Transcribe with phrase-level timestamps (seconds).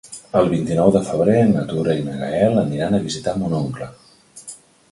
[0.39, 3.91] El vint-i-nou de febrer na Tura i en Gaël aniran a visitar mon oncle.